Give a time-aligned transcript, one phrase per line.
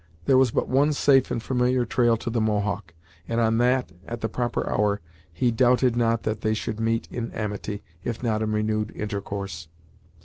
[0.25, 2.95] There was but one safe and familiar trail to the Mohawk,
[3.27, 4.99] and on that, at the proper hour,
[5.31, 9.67] he doubted not that they should meet in amity, if not in renewed intercourse.